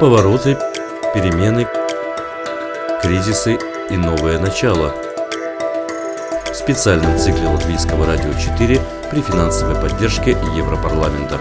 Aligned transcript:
Повороты, 0.00 0.56
перемены, 1.12 1.66
кризисы 3.02 3.58
и 3.90 3.96
новое 3.96 4.38
начало. 4.38 4.94
В 6.52 6.54
специальном 6.54 7.18
цикле 7.18 7.48
Латвийского 7.48 8.06
радио 8.06 8.32
4 8.32 8.80
при 9.10 9.20
финансовой 9.20 9.74
поддержке 9.74 10.36
Европарламента. 10.54 11.40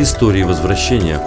Истории 0.00 0.42
возвращения. 0.42 1.20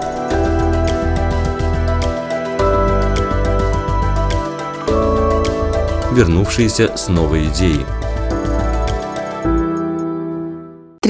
Вернувшиеся 6.12 6.98
с 6.98 7.08
новой 7.08 7.46
идеей. 7.46 7.86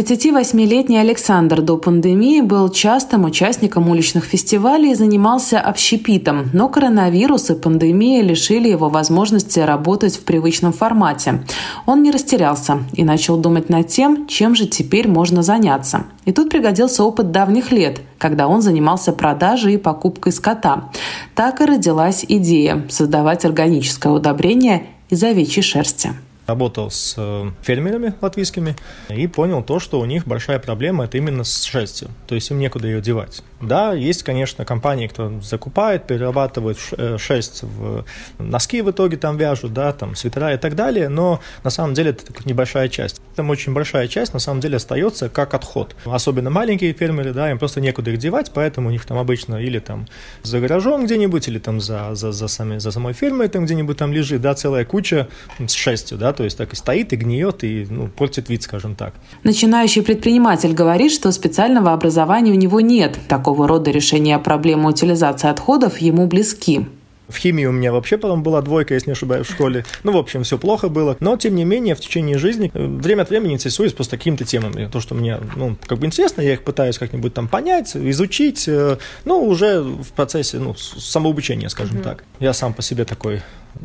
38-летний 0.02 0.98
Александр 0.98 1.62
до 1.62 1.78
пандемии 1.78 2.42
был 2.42 2.70
частым 2.70 3.26
участником 3.26 3.88
уличных 3.88 4.24
фестивалей 4.26 4.92
и 4.92 4.96
занимался 4.96 5.60
общепитом, 5.60 6.50
но 6.54 6.70
коронавирус 6.70 7.52
и 7.52 7.56
пандемия 7.56 8.24
лишили 8.24 8.68
его 8.68 8.90
возможности 8.90 9.60
работать 9.60 10.16
в 10.16 10.24
привычном 10.24 10.74
формате. 10.74 11.44
Он 11.86 12.02
не 12.02 12.10
растерялся 12.10 12.80
и 12.94 13.04
начал 13.04 13.38
думать 13.38 13.70
над 13.70 13.88
тем, 13.90 14.26
чем 14.28 14.56
же 14.56 14.66
теперь 14.66 15.08
можно 15.08 15.44
заняться. 15.44 16.06
И 16.26 16.32
тут 16.32 16.50
пригодился 16.50 17.04
опыт 17.04 17.32
давних 17.32 17.72
лет, 17.72 18.02
когда 18.18 18.48
он 18.48 18.62
занимался 18.62 19.12
продажей 19.14 19.76
и 19.76 19.78
покупкой 19.78 20.32
скота. 20.32 20.90
Так 21.36 21.62
и 21.62 21.66
родилась 21.66 22.26
идея 22.28 22.88
создавать 22.90 23.46
органическое 23.46 24.12
удобрение 24.12 24.88
из 25.10 25.24
овечьей 25.24 25.64
шерсти 25.64 26.12
работал 26.48 26.90
с 26.90 27.16
э, 27.18 27.52
фермерами 27.62 28.14
латвийскими 28.22 28.76
и 29.10 29.28
понял 29.28 29.64
то, 29.64 29.80
что 29.80 30.00
у 30.00 30.06
них 30.06 30.26
большая 30.28 30.60
проблема 30.60 31.06
это 31.06 31.18
именно 31.18 31.44
с 31.44 31.64
шерстью, 31.64 32.10
то 32.28 32.36
есть 32.36 32.50
им 32.52 32.60
некуда 32.60 32.88
ее 32.88 33.02
девать. 33.02 33.44
Да, 33.62 33.94
есть, 33.94 34.24
конечно, 34.24 34.66
компании, 34.66 35.08
кто 35.08 35.40
закупает, 35.42 36.08
перерабатывает 36.08 36.78
э, 36.98 37.18
шерсть 37.18 37.64
в 37.64 38.06
носки 38.40 38.82
в 38.82 38.92
итоге 38.92 39.18
там 39.18 39.38
вяжут, 39.38 39.74
да, 39.74 39.92
там 39.94 40.16
свитера 40.16 40.54
и 40.54 40.58
так 40.58 40.76
далее, 40.76 41.10
но 41.10 41.40
на 41.64 41.70
самом 41.70 41.94
деле 41.94 42.12
это 42.12 42.26
небольшая 42.46 42.90
часть. 42.90 43.22
Там 43.36 43.50
очень 43.50 43.74
большая 43.74 44.08
часть 44.08 44.34
на 44.34 44.40
самом 44.40 44.60
деле 44.60 44.78
остается 44.78 45.30
как 45.30 45.54
отход. 45.54 45.96
Особенно 46.06 46.50
маленькие 46.50 46.94
фермеры, 46.94 47.34
да, 47.34 47.52
им 47.52 47.60
просто 47.60 47.82
некуда 47.82 48.12
их 48.12 48.18
девать, 48.18 48.52
поэтому 48.54 48.90
у 48.90 48.92
них 48.92 49.06
там 49.06 49.18
обычно 49.18 49.56
или 49.56 49.80
там 49.80 50.08
за 50.44 50.60
гаражом 50.60 51.06
где-нибудь, 51.06 51.48
или 51.48 51.60
там 51.60 51.80
за, 51.80 52.16
за, 52.16 52.32
за, 52.32 52.48
сами, 52.48 52.78
за 52.78 52.92
самой 52.92 53.14
фермой 53.14 53.48
там 53.48 53.66
где-нибудь 53.66 53.98
там 53.98 54.12
лежит, 54.12 54.42
да, 54.42 54.54
целая 54.54 54.86
куча 54.86 55.28
с 55.60 55.72
шерстью, 55.72 56.18
да, 56.18 56.34
то 56.34 56.44
есть 56.44 56.58
так 56.58 56.74
и 56.74 56.76
стоит, 56.76 57.14
и 57.14 57.16
гниет, 57.16 57.64
и 57.64 57.88
ну, 57.90 58.08
портит 58.08 58.50
вид, 58.50 58.64
скажем 58.64 58.96
так. 58.96 59.14
Начинающий 59.44 60.02
предприниматель 60.02 60.74
говорит, 60.74 61.12
что 61.12 61.32
специального 61.32 61.94
образования 61.94 62.52
у 62.52 62.56
него 62.56 62.82
нет. 62.82 63.18
Такого 63.28 63.68
рода 63.68 63.92
решения 63.92 64.38
проблемы 64.40 64.90
утилизации 64.90 65.50
отходов 65.50 65.98
ему 66.00 66.28
близки. 66.28 66.86
В 67.32 67.38
химии 67.38 67.66
у 67.66 67.72
меня 67.72 67.92
вообще 67.92 68.18
потом 68.18 68.44
была 68.44 68.62
двойка, 68.62 68.94
если 68.94 69.10
не 69.10 69.14
ошибаюсь, 69.14 69.48
в 69.48 69.52
школе. 69.52 69.86
Ну, 70.04 70.12
в 70.12 70.18
общем, 70.18 70.44
все 70.44 70.58
плохо 70.58 70.90
было. 70.90 71.18
Но, 71.20 71.38
тем 71.38 71.56
не 71.56 71.66
менее, 71.66 71.96
в 71.96 72.00
течение 72.00 72.38
жизни 72.38 72.72
э, 72.74 72.86
время 72.86 73.24
от 73.24 73.30
времени 73.30 73.54
интересуюсь 73.54 73.94
просто 73.94 74.18
какими-то 74.18 74.46
темами. 74.46 74.90
То, 74.92 75.00
что 75.00 75.16
мне, 75.16 75.40
ну, 75.56 75.78
как 75.86 76.00
бы 76.00 76.06
интересно, 76.06 76.42
я 76.42 76.54
их 76.54 76.64
пытаюсь 76.64 76.98
как-нибудь 76.98 77.34
там 77.34 77.48
понять, 77.48 77.96
изучить. 77.96 78.68
Э, 78.68 78.98
ну, 79.26 79.44
уже 79.46 79.82
в 79.82 80.12
процессе, 80.12 80.60
ну, 80.60 80.76
самообучения, 80.76 81.70
скажем 81.70 81.98
mm-hmm. 81.98 82.04
так. 82.04 82.24
Я 82.40 82.54
сам 82.54 82.74
по 82.74 82.82
себе 82.82 83.06
такой 83.06 83.42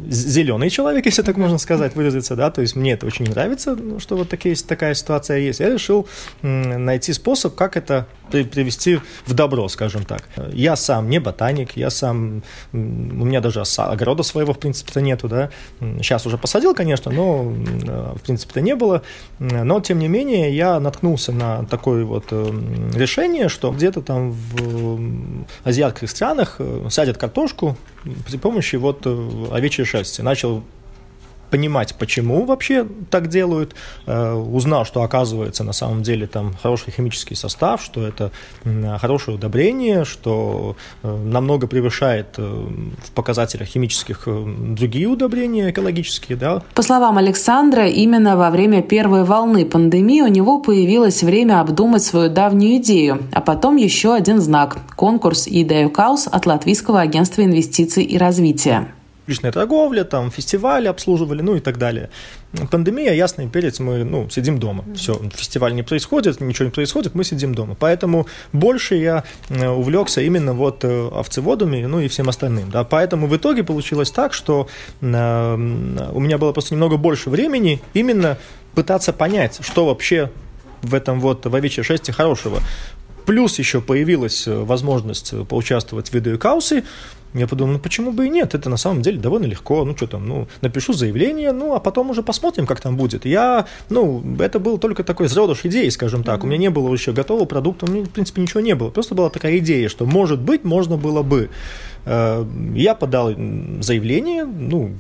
зеленый 0.09 0.71
человек, 0.71 1.07
если 1.07 1.23
так 1.23 1.37
можно 1.37 1.59
сказать, 1.59 1.95
выразиться, 1.95 2.37
да, 2.37 2.51
то 2.51 2.61
есть 2.61 2.77
мне 2.77 2.93
это 2.93 3.07
очень 3.07 3.29
нравится, 3.29 3.77
что 3.99 4.17
вот 4.17 4.29
такие, 4.29 4.55
такая 4.57 4.95
ситуация 4.95 5.39
есть. 5.39 5.61
Я 5.61 5.71
решил 5.71 6.09
найти 6.43 7.13
способ, 7.13 7.55
как 7.55 7.77
это 7.77 8.07
привести 8.31 9.01
в 9.25 9.35
добро, 9.35 9.69
скажем 9.69 10.05
так. 10.05 10.29
Я 10.53 10.77
сам 10.77 11.09
не 11.09 11.21
ботаник, 11.21 11.77
я 11.77 11.91
сам, 11.91 12.43
у 12.73 12.77
меня 12.77 13.41
даже 13.41 13.63
огорода 13.79 14.23
своего, 14.23 14.53
в 14.53 14.59
принципе-то, 14.59 15.01
нету, 15.01 15.29
да. 15.29 15.51
Сейчас 15.99 16.27
уже 16.27 16.39
посадил, 16.39 16.75
конечно, 16.75 17.13
но, 17.13 17.43
в 17.43 18.21
принципе-то, 18.23 18.61
не 18.61 18.75
было. 18.75 19.03
Но, 19.39 19.81
тем 19.81 19.99
не 19.99 20.09
менее, 20.09 20.55
я 20.55 20.81
наткнулся 20.81 21.33
на 21.33 21.65
такое 21.67 22.05
вот 22.05 22.27
э, 22.31 22.91
решение, 22.95 23.49
что 23.49 23.71
где-то 23.71 24.03
там 24.03 24.33
в 24.33 25.45
азиатских 25.65 26.11
странах 26.11 26.57
э, 26.59 26.87
садят 26.91 27.19
картошку 27.19 27.77
при 28.27 28.37
помощи 28.37 28.77
вот 28.77 29.03
э, 29.07 29.47
овечьей 29.53 29.85
шерсти. 29.87 30.21
Начал 30.21 30.63
понимать, 31.51 31.95
почему 31.99 32.45
вообще 32.45 32.87
так 33.11 33.29
делают, 33.29 33.75
э, 34.07 34.33
узнал, 34.33 34.85
что 34.85 35.03
оказывается 35.03 35.65
на 35.65 35.73
самом 35.73 36.03
деле 36.03 36.27
там 36.27 36.55
хороший 36.63 36.93
химический 36.93 37.37
состав, 37.37 37.83
что 37.83 38.07
это 38.07 38.31
хорошее 38.99 39.37
удобрение, 39.37 40.05
что 40.05 40.77
э, 41.03 41.17
намного 41.25 41.67
превышает 41.67 42.35
э, 42.39 42.43
в 42.43 43.11
показателях 43.13 43.69
химических 43.69 44.27
другие 44.27 45.07
удобрения 45.07 45.71
экологические, 45.71 46.37
да. 46.37 46.63
По 46.75 46.83
словам 46.83 47.19
Александра, 47.19 47.87
именно 47.87 48.37
во 48.37 48.51
время 48.51 48.83
первой 48.83 49.25
волны 49.25 49.65
пандемии 49.65 50.23
у 50.23 50.29
него 50.29 50.61
появилось 50.61 51.23
время 51.23 51.61
обдумать 51.61 52.03
свою 52.03 52.31
давнюю 52.31 52.77
идею, 52.77 53.23
а 53.33 53.41
потом 53.41 53.77
еще 53.77 54.15
один 54.15 54.41
знак– 54.41 54.79
конкурс 54.97 55.47
«Идею 55.47 55.91
Каус» 55.91 56.29
от 56.31 56.47
Латвийского 56.47 57.01
агентства 57.01 57.43
инвестиций 57.43 58.05
и 58.05 58.19
развития 58.19 58.89
личная 59.27 59.53
торговля, 59.53 60.05
там, 60.05 60.31
фестивали 60.31 60.87
обслуживали, 60.89 61.43
ну 61.43 61.57
и 61.57 61.61
так 61.61 61.79
далее. 61.79 62.11
Пандемия, 62.71 63.13
ясный 63.13 63.49
перец, 63.49 63.81
мы, 63.81 64.05
ну, 64.05 64.29
сидим 64.31 64.59
дома. 64.59 64.85
Все, 64.95 65.21
фестиваль 65.35 65.75
не 65.75 65.83
происходит, 65.83 66.41
ничего 66.41 66.67
не 66.67 66.71
происходит, 66.71 67.15
мы 67.15 67.25
сидим 67.25 67.55
дома. 67.55 67.77
Поэтому 67.79 68.27
больше 68.53 68.95
я 68.95 69.25
э, 69.49 69.69
увлекся 69.69 70.21
именно 70.21 70.53
вот 70.53 70.85
э, 70.85 71.09
овцеводами, 71.13 71.85
ну 71.85 72.01
и 72.01 72.09
всем 72.09 72.29
остальным, 72.29 72.71
да. 72.71 72.85
Поэтому 72.85 73.27
в 73.27 73.37
итоге 73.37 73.65
получилось 73.65 74.11
так, 74.11 74.33
что 74.33 74.69
э, 75.01 75.55
у 75.55 76.21
меня 76.21 76.39
было 76.39 76.53
просто 76.53 76.75
немного 76.75 76.97
больше 76.97 77.31
времени 77.31 77.81
именно 77.95 78.39
пытаться 78.75 79.13
понять, 79.13 79.59
что 79.63 79.87
вообще 79.87 80.31
в 80.83 80.95
этом 80.95 81.21
вот 81.21 81.47
в 81.47 81.55
овечьей 81.55 81.85
шерсти 81.85 82.11
хорошего. 82.11 82.61
Плюс 83.27 83.59
еще 83.59 83.81
появилась 83.81 84.45
возможность 84.47 85.35
поучаствовать 85.49 86.11
в 86.11 86.15
видеокаусе, 86.15 86.85
я 87.37 87.47
подумал, 87.47 87.75
ну 87.75 87.79
почему 87.79 88.13
бы 88.13 88.27
и 88.27 88.31
нет? 88.31 88.55
Это 88.55 88.71
на 88.71 88.77
самом 88.77 89.03
деле 89.03 89.19
довольно 89.19 89.47
легко. 89.47 89.85
Ну 89.85 89.97
что 89.97 90.07
там, 90.07 90.29
ну 90.29 90.49
напишу 90.63 90.93
заявление, 90.93 91.53
ну 91.53 91.75
а 91.75 91.81
потом 91.81 92.11
уже 92.11 92.23
посмотрим, 92.23 92.67
как 92.67 92.81
там 92.81 92.97
будет. 92.97 93.25
Я, 93.25 93.67
ну, 93.91 94.23
это 94.39 94.59
был 94.59 94.79
только 94.79 95.05
такой 95.05 95.29
зародыш 95.29 95.61
идеи, 95.65 95.89
скажем 95.89 96.23
так. 96.25 96.45
У 96.45 96.47
меня 96.47 96.59
не 96.59 96.71
было 96.71 96.93
еще 96.93 97.13
готового 97.13 97.45
продукта, 97.45 97.87
у 97.87 97.91
меня, 97.91 98.05
в 98.05 98.11
принципе, 98.11 98.43
ничего 98.43 98.61
не 98.61 98.75
было. 98.75 98.91
Просто 98.91 99.15
была 99.15 99.31
такая 99.31 99.59
идея, 99.59 99.89
что 99.89 100.07
может 100.07 100.41
быть, 100.41 100.65
можно 100.65 100.97
было 100.97 101.23
бы. 101.23 101.51
Э, 102.07 102.45
я 102.75 102.95
подал 102.95 103.35
заявление, 103.81 104.45
ну, 104.45 104.93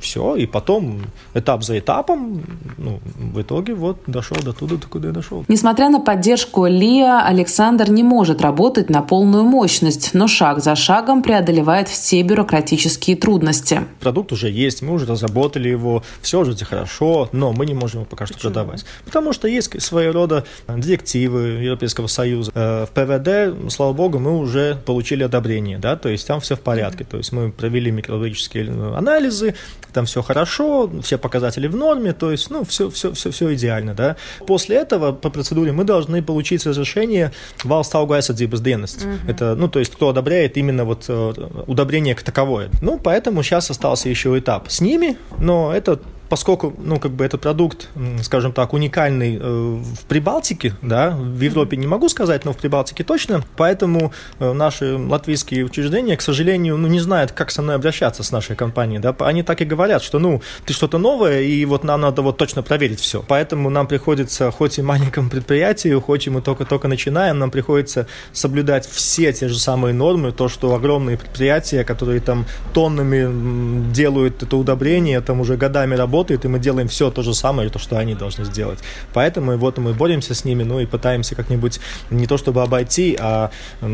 все, 0.00 0.36
и 0.36 0.46
потом 0.46 1.00
этап 1.34 1.62
за 1.62 1.78
этапом, 1.78 2.42
ну, 2.78 3.00
в 3.16 3.40
итоге 3.40 3.74
вот 3.74 3.98
дошел 4.06 4.36
до 4.42 4.52
туда, 4.52 4.76
до 4.76 4.86
куда 4.86 5.08
я 5.08 5.14
дошел. 5.14 5.44
Несмотря 5.48 5.88
на 5.88 6.00
поддержку 6.00 6.66
Лиа, 6.66 7.26
Александр 7.26 7.90
не 7.90 8.02
может 8.02 8.40
работать 8.40 8.90
на 8.90 9.02
полную 9.02 9.44
мощность, 9.44 10.10
но 10.12 10.28
шаг 10.28 10.62
за 10.62 10.74
шагом 10.74 11.22
преодолевает 11.22 11.69
все 11.88 12.22
бюрократические 12.22 13.16
трудности. 13.16 13.82
Продукт 14.00 14.32
уже 14.32 14.50
есть, 14.50 14.82
мы 14.82 14.94
уже 14.94 15.06
разработали 15.06 15.68
его, 15.68 16.02
все 16.22 16.40
уже 16.40 16.56
хорошо, 16.64 17.28
но 17.32 17.52
мы 17.52 17.66
не 17.66 17.74
можем 17.74 18.00
его 18.00 18.08
пока 18.08 18.26
что 18.26 18.34
Почему? 18.34 18.52
продавать. 18.52 18.84
Потому 19.04 19.32
что 19.32 19.48
есть 19.48 19.80
своего 19.82 20.12
рода 20.12 20.44
директивы 20.68 21.62
Европейского 21.62 22.06
Союза. 22.06 22.52
Э, 22.54 22.86
в 22.86 22.90
ПВД, 22.90 23.72
слава 23.72 23.92
богу, 23.92 24.18
мы 24.18 24.38
уже 24.38 24.76
получили 24.84 25.22
одобрение, 25.22 25.78
да, 25.78 25.96
то 25.96 26.08
есть 26.08 26.26
там 26.26 26.40
все 26.40 26.56
в 26.56 26.60
порядке. 26.60 27.04
То 27.04 27.16
есть 27.18 27.32
мы 27.32 27.50
провели 27.50 27.90
микробиологические 27.90 28.96
анализы, 28.96 29.54
там 29.92 30.06
все 30.06 30.22
хорошо, 30.22 30.90
все 31.02 31.18
показатели 31.18 31.66
в 31.66 31.76
норме, 31.76 32.12
то 32.12 32.30
есть, 32.30 32.50
ну, 32.50 32.64
все, 32.64 32.90
все, 32.90 33.12
все, 33.12 33.30
все 33.30 33.54
идеально, 33.54 33.94
да. 33.94 34.16
После 34.46 34.76
этого 34.76 35.12
по 35.12 35.30
процедуре 35.30 35.72
мы 35.72 35.84
должны 35.84 36.22
получить 36.22 36.66
разрешение 36.66 37.32
dienests. 37.64 39.04
Угу. 39.04 39.30
Это, 39.30 39.54
ну, 39.54 39.68
то 39.68 39.78
есть, 39.78 39.92
кто 39.92 40.08
одобряет 40.08 40.56
именно 40.56 40.84
вот 40.84 41.04
э, 41.08 41.32
удобрение 41.66 42.14
как 42.14 42.24
таковое. 42.24 42.70
Ну, 42.80 42.98
поэтому 42.98 43.42
сейчас 43.42 43.70
остался 43.70 44.08
еще 44.08 44.38
этап 44.38 44.70
с 44.70 44.80
ними, 44.80 45.16
но 45.38 45.72
это 45.72 46.00
поскольку, 46.30 46.72
ну, 46.78 46.98
как 46.98 47.10
бы 47.10 47.24
этот 47.24 47.40
продукт, 47.42 47.88
скажем 48.22 48.52
так, 48.52 48.72
уникальный 48.72 49.36
э, 49.36 49.40
в 49.42 50.04
Прибалтике, 50.06 50.74
да, 50.80 51.10
в 51.10 51.40
Европе 51.40 51.76
не 51.76 51.88
могу 51.88 52.08
сказать, 52.08 52.44
но 52.44 52.52
в 52.52 52.56
Прибалтике 52.56 53.02
точно, 53.02 53.42
поэтому 53.56 54.12
э, 54.38 54.52
наши 54.52 54.96
латвийские 54.96 55.64
учреждения, 55.64 56.16
к 56.16 56.22
сожалению, 56.22 56.78
ну, 56.78 56.86
не 56.86 57.00
знают, 57.00 57.32
как 57.32 57.50
со 57.50 57.62
мной 57.62 57.74
обращаться 57.74 58.22
с 58.22 58.30
нашей 58.30 58.54
компанией, 58.54 59.00
да, 59.00 59.14
они 59.18 59.42
так 59.42 59.60
и 59.60 59.64
говорят, 59.64 60.02
что, 60.02 60.20
ну, 60.20 60.40
ты 60.64 60.72
что-то 60.72 60.98
новое, 60.98 61.40
и 61.42 61.64
вот 61.64 61.82
нам 61.82 62.00
надо 62.00 62.22
вот 62.22 62.36
точно 62.36 62.62
проверить 62.62 63.00
все. 63.00 63.24
Поэтому 63.26 63.68
нам 63.68 63.88
приходится, 63.88 64.52
хоть 64.52 64.78
и 64.78 64.82
маленькому 64.82 65.30
предприятию, 65.30 66.00
хоть 66.00 66.28
и 66.28 66.30
мы 66.30 66.42
только-только 66.42 66.86
начинаем, 66.86 67.40
нам 67.40 67.50
приходится 67.50 68.06
соблюдать 68.32 68.88
все 68.88 69.32
те 69.32 69.48
же 69.48 69.58
самые 69.58 69.94
нормы, 69.94 70.30
то, 70.30 70.48
что 70.48 70.74
огромные 70.74 71.18
предприятия, 71.18 71.82
которые 71.82 72.20
там 72.20 72.46
тоннами 72.72 73.90
делают 73.92 74.44
это 74.44 74.56
удобрение, 74.56 75.20
там 75.20 75.40
уже 75.40 75.56
годами 75.56 75.96
работают, 75.96 76.19
работает, 76.20 76.44
и 76.44 76.48
мы 76.48 76.58
делаем 76.58 76.86
все 76.88 77.10
то 77.10 77.22
же 77.22 77.32
самое, 77.32 77.70
то, 77.70 77.78
что 77.78 77.96
они 77.96 78.14
должны 78.14 78.44
сделать. 78.44 78.78
Поэтому 79.14 79.56
вот 79.56 79.78
мы 79.78 79.94
боремся 79.94 80.34
с 80.34 80.44
ними, 80.44 80.64
ну 80.64 80.80
и 80.80 80.86
пытаемся 80.86 81.34
как-нибудь 81.34 81.80
не 82.10 82.26
то 82.26 82.36
чтобы 82.36 82.62
обойти, 82.62 83.16
а 83.18 83.50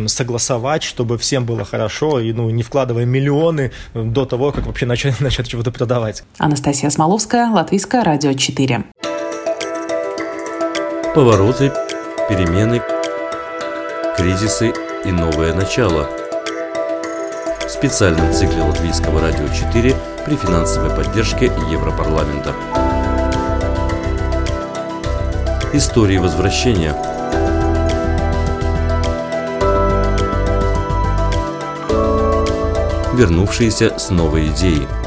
согласовать, 0.07 0.83
чтобы 0.83 1.19
всем 1.19 1.45
было 1.45 1.65
хорошо, 1.65 2.21
и 2.21 2.33
ну 2.33 2.51
не 2.51 2.63
вкладывая 2.63 3.05
миллионы 3.05 3.71
до 3.95 4.25
того, 4.25 4.51
как 4.53 4.67
вообще 4.67 4.87
начать, 4.87 5.21
начать 5.21 5.47
чего-то 5.47 5.71
продавать. 5.71 6.25
Анастасия 6.39 6.91
Смоловская, 6.91 7.49
Латвийское 7.51 8.03
радио 8.03 8.33
4. 8.33 8.85
Повороты, 11.15 11.73
перемены, 12.29 12.83
кризисы 14.17 14.73
и 15.05 15.13
новое 15.13 15.55
начало. 15.55 16.09
В 17.67 17.71
специальном 17.71 18.33
цикле 18.33 18.63
Латвийского 18.63 19.21
радио 19.21 19.47
4 19.49 19.95
при 20.27 20.35
финансовой 20.35 20.91
поддержке 20.91 21.47
Европарламента. 21.71 22.53
Истории 25.73 26.19
возвращения. 26.19 26.95
Вернувшиеся 33.15 33.97
с 33.99 34.11
новой 34.11 34.49
идеей– 34.49 34.89